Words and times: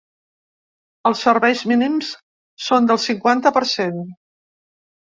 Els 1.09 1.21
serveis 1.27 1.61
mínims 1.73 2.11
són 2.71 2.89
del 2.93 3.05
cinquanta 3.07 3.57
per 3.61 3.65
cent. 3.77 4.07